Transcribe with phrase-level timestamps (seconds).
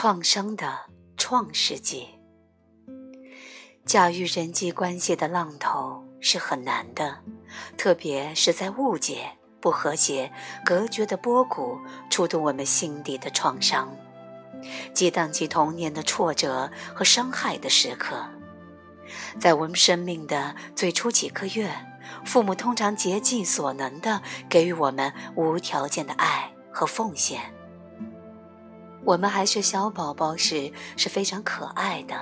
[0.00, 0.78] 创伤的
[1.16, 2.06] 创世纪。
[3.84, 7.18] 驾驭人际关系的浪头是很难的，
[7.76, 9.28] 特别是在误解、
[9.60, 10.30] 不和谐、
[10.64, 13.92] 隔绝的波谷触动我们心底的创伤，
[14.94, 18.24] 激荡起童年的挫折和伤害的时刻。
[19.40, 21.74] 在我们生命的最初几个月，
[22.24, 27.52] 父母通常竭尽所能地给予我们无条件的爱和奉献。
[29.04, 32.14] 我们还是小宝宝时是非常可爱的，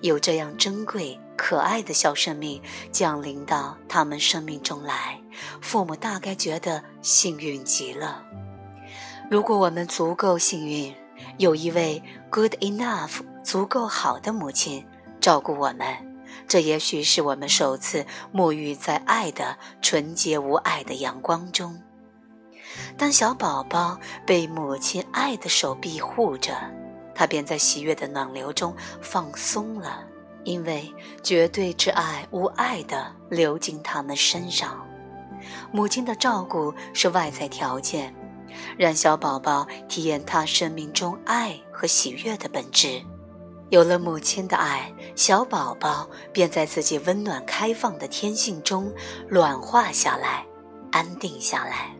[0.00, 5.20] 有这样珍贵可爱的小生命降临到他们生命中来，
[5.60, 8.22] 父母大概觉得幸运极了。
[9.30, 10.94] 如果我们足够幸运，
[11.38, 14.86] 有一位 good enough 足够好的母亲
[15.20, 15.86] 照顾我们，
[16.46, 21.80] 这也许是我们首次沐浴在爱的纯洁无爱的阳光中。
[22.96, 26.54] 当小宝宝被母亲爱的手臂护着，
[27.14, 30.04] 他便在喜悦的暖流中放松了，
[30.44, 34.84] 因为绝对之爱无碍地流进他们身上。
[35.72, 38.14] 母亲的照顾是外在条件，
[38.78, 43.02] 让小宝宝体验他生命中爱和喜悦的本质。
[43.70, 48.92] 有了母亲的爱，小宝宝便在自己温暖开放的天性中
[49.28, 50.46] 软化下来，
[50.92, 51.90] 安定下来。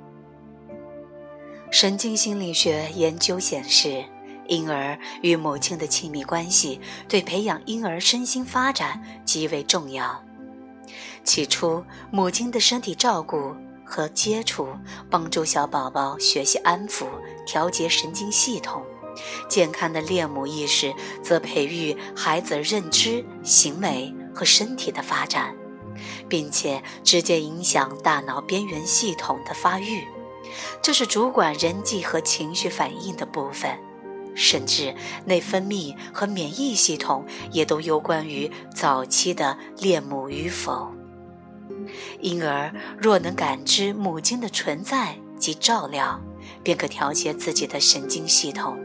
[1.75, 4.05] 神经心理学研究显示，
[4.47, 10.23] 婴儿与母亲的亲密关系对培养婴儿身心发展极为重要。
[11.25, 14.69] 起初，母亲的身体照顾和接触
[15.11, 17.07] 帮助小宝宝学习安抚、
[17.45, 18.81] 调节神经系统；
[19.49, 20.95] 健康的恋母意识
[21.25, 25.53] 则培育孩子认知、行为和身体的发展，
[26.29, 30.07] 并且直接影响大脑边缘系统的发育。
[30.83, 33.79] 这是主管人际和情绪反应的部分，
[34.35, 40.93] 甚至内分泌和免疫系统也都有关于早期的恋母与否。
[42.21, 46.21] 婴儿若能感知母亲的存在及照料，
[46.63, 48.79] 便可调节自己的神经系统，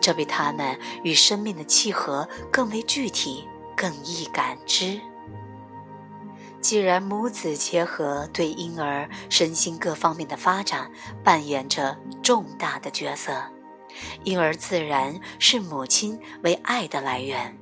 [0.00, 3.44] 这比他们与生命的契合更为具体、
[3.76, 5.00] 更易感知。
[6.60, 10.90] 既然母子结合对婴儿身心各方面的发展
[11.24, 13.32] 扮演着重大的角色，
[14.24, 17.56] 婴儿自然是母亲为爱的来源。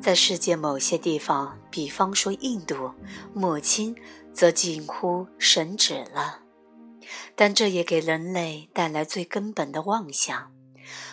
[0.00, 2.92] 在世界某些地方，比方说印度，
[3.32, 3.96] 母亲
[4.34, 6.40] 则近乎神指了。
[7.34, 10.52] 但这也给人类带来最根本的妄想：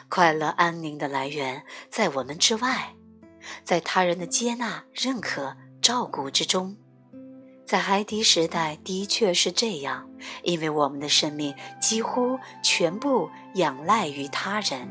[0.10, 2.94] 快乐安宁的来源在我们之外，
[3.64, 6.76] 在他人的接纳、认可、照顾之中。
[7.72, 10.06] 在海底时代的确是这样，
[10.44, 14.90] 因为我们的生命几乎全部仰赖于他人。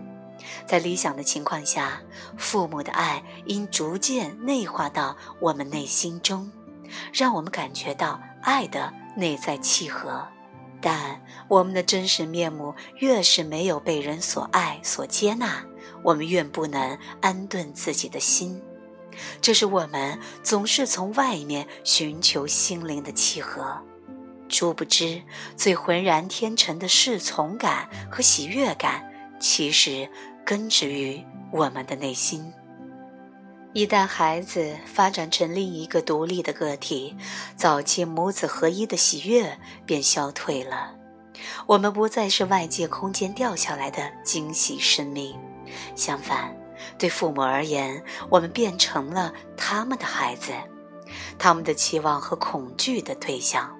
[0.67, 2.01] 在理想的情况下，
[2.39, 6.51] 父母的爱应逐渐内化到我们内心中，
[7.13, 10.27] 让我们感觉到爱的内在契合。
[10.81, 15.63] 但我们的真实面目越是没有被人所爱、所接纳，
[16.03, 18.59] 我们越不能安顿自己的心。
[19.41, 23.81] 这是我们总是从外面寻求心灵的契合，
[24.49, 25.23] 殊不知
[25.57, 29.05] 最浑然天成的侍从感和喜悦感，
[29.39, 30.09] 其实
[30.45, 32.53] 根植于我们的内心。
[33.73, 37.17] 一旦孩子发展成另一个独立的个体，
[37.55, 40.97] 早期母子合一的喜悦便消退了。
[41.67, 45.39] 我们不再是外界空间掉下来的惊喜生命，
[45.95, 46.60] 相反。
[46.99, 50.53] 对父母而言，我们变成了他们的孩子，
[51.39, 53.77] 他们的期望和恐惧的对象，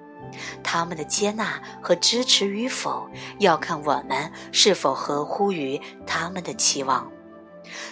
[0.63, 3.09] 他们的接纳和支持与否，
[3.39, 7.11] 要看我们是否合乎于他们的期望。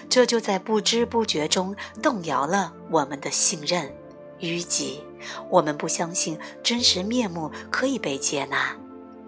[0.09, 3.93] 这就在不知不觉中动摇了我们的信任、
[4.39, 5.03] 淤积。
[5.49, 8.75] 我们不相信真实面目可以被接纳，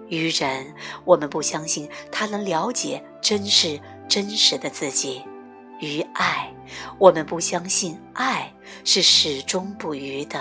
[0.07, 0.73] 愚人，
[1.05, 3.79] 我们不相信他能了解真实
[4.09, 5.21] 真实的自己。
[5.81, 6.53] 于爱，
[6.97, 8.53] 我们不相信爱
[8.85, 10.39] 是始终不渝的。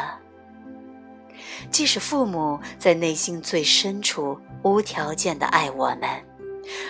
[1.70, 6.08] 即使父母在内心最深处无条件的爱我们，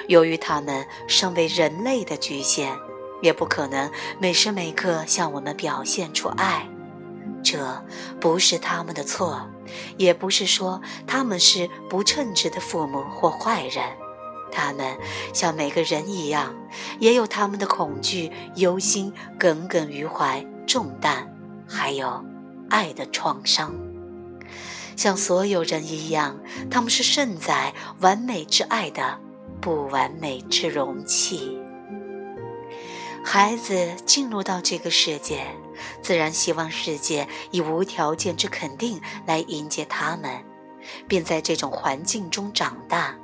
[0.08, 2.76] 由于他们身为人类的局限，
[3.22, 6.68] 也不可能每时每刻向我们表现出爱。
[7.42, 7.82] 这
[8.20, 9.48] 不是他们的错，
[9.96, 13.82] 也不是说他们是不称职的父母或坏人。
[14.50, 14.96] 他们
[15.32, 16.54] 像每个人一样，
[16.98, 21.28] 也有他们的恐惧、忧心、耿耿于怀、重担，
[21.68, 22.24] 还有
[22.68, 23.74] 爱的创伤。
[24.96, 26.38] 像所有人一样，
[26.70, 29.18] 他们是盛载完美之爱的
[29.60, 31.58] 不完美之容器。
[33.24, 35.46] 孩子进入到这个世界，
[36.02, 40.42] 自然希望世界以无条件之肯定来迎接他们，
[41.06, 43.14] 并在这种环境中长大，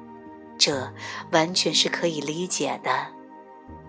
[0.67, 0.93] 这
[1.31, 3.07] 完全是可以理解的。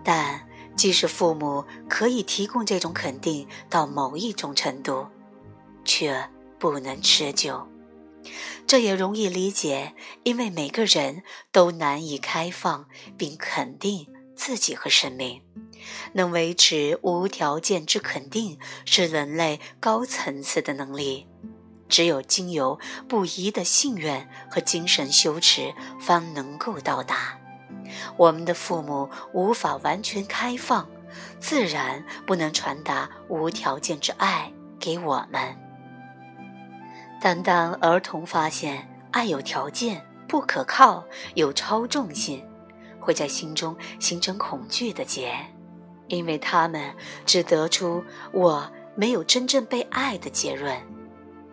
[0.03, 5.07] 但即使父母可以提供这种肯定到某一种程度，
[5.83, 6.29] 却
[6.59, 7.67] 不能持久。
[8.67, 12.87] 这也容易理解，因为每个人都难以开放
[13.17, 15.41] 并肯定自己和生命。
[16.13, 21.25] 能维持无条件之肯定，是人类高层次的能力。
[21.89, 27.37] 只有经由不移的信愿和精神修持，方能够到达。
[28.17, 30.87] 我们的父母无法完全开放，
[31.39, 35.55] 自然不能传达无条件之爱给我们。
[37.19, 41.03] 但当儿童发现爱有条件、不可靠、
[41.33, 42.45] 有超重性，
[42.99, 45.35] 会在心中形成恐惧的结。
[46.09, 46.95] 因为他们
[47.25, 48.01] 只得出
[48.31, 50.73] 我没有真正被爱的结论，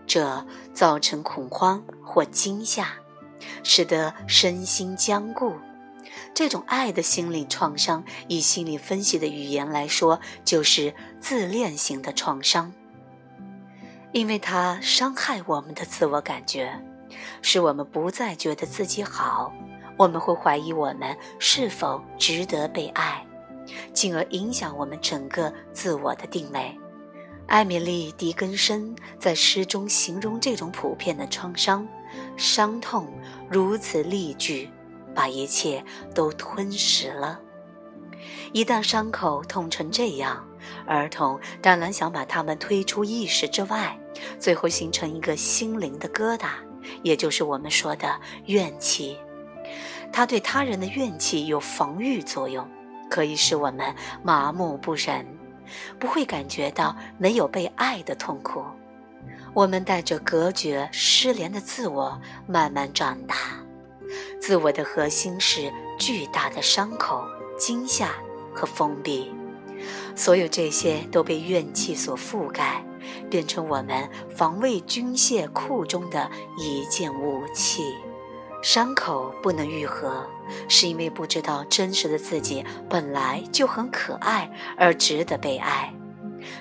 [0.07, 2.89] 这造成恐慌或惊吓，
[3.63, 5.55] 使得身心僵固。
[6.33, 12.73] 这种爱的心理创伤，以心理分析的语言来说，就是自恋型的创伤。
[14.13, 16.81] 因为它伤害我们的自我感觉，
[17.43, 19.53] 使我们不再觉得自己好，
[19.97, 23.25] 我们会怀疑我们是否值得被爱。
[23.93, 26.79] 进而影响我们整个自我的定位。
[27.47, 31.87] 艾米丽·狄更森在诗中形容这种普遍的创伤：
[32.37, 33.07] 伤痛
[33.49, 34.69] 如此厉巨，
[35.15, 37.41] 把一切都吞噬了。
[38.53, 40.45] 一旦伤口痛成这样，
[40.87, 43.99] 儿童当然想把它们推出意识之外，
[44.39, 46.49] 最后形成一个心灵的疙瘩，
[47.03, 49.17] 也就是我们说的怨气。
[50.13, 52.69] 他对他人的怨气有防御作用。
[53.11, 53.95] 可以使我们
[54.25, 55.25] 麻木不仁，
[55.99, 58.63] 不会感觉到没有被爱的痛苦。
[59.53, 63.37] 我们带着隔绝、失联的自我慢慢长大，
[64.41, 67.25] 自我的核心是巨大的伤口、
[67.59, 68.11] 惊吓
[68.53, 69.33] 和封闭。
[70.17, 72.85] 所有这些都被怨气所覆盖，
[73.31, 77.83] 变成我们防卫军械库中的一件武器。
[78.65, 80.27] 伤口不能愈合，
[80.71, 85.93] 是因为不知道真实的自己本来就很可爱而值得被爱，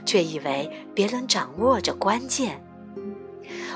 [0.05, 2.61] 却以为别人掌握着关键。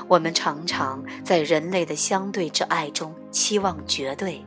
[0.08, 4.44] 我们常常在人类的相对之爱中期望绝对，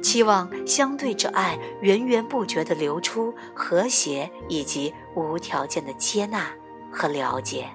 [0.00, 6.46] 期望相对之爱源源不绝地流出和谐以及无条件的接纳
[6.92, 7.66] 和了解。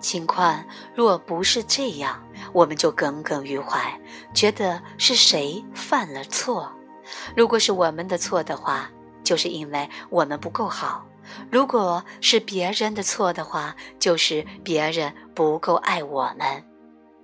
[0.00, 0.64] 情况
[0.94, 4.00] 若不是这样，我们就耿耿于怀，
[4.34, 6.72] 觉得是谁犯了错。
[7.36, 8.90] 如果是我们的错的话，
[9.24, 11.04] 就是因为我们不够好；
[11.50, 16.64] 如果是别人的错的话，就是别人不够爱我们。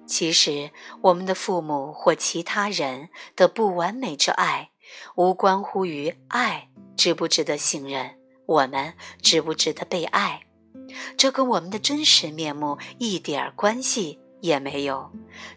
[0.06, 0.70] 其实，
[1.02, 4.70] 我们的父母或其他人的不完美之爱，
[5.16, 10.42] 无关乎于爱值不值得信任，我们值不值得被爱。
[11.16, 15.10] 这跟我们的真实面目一点关系也没有，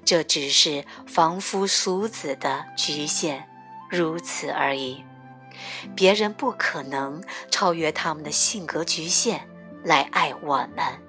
[0.06, 3.44] 这只是凡夫俗子的局限，
[3.90, 5.04] 如此而已。
[5.96, 7.22] 别人不可能
[7.52, 9.48] 超越他们的性格局限
[9.84, 11.09] 来爱我们。